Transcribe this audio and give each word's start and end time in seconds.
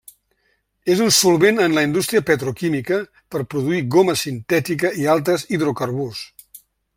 És 0.93 1.01
un 1.07 1.11
solvent 1.17 1.61
en 1.65 1.75
la 1.79 1.83
indústria 1.87 2.23
petroquímica 2.29 2.97
per 3.35 3.43
produir 3.53 3.83
goma 3.97 4.17
sintètica 4.23 4.93
i 5.03 5.07
altres 5.17 5.45
hidrocarburs. 5.53 6.25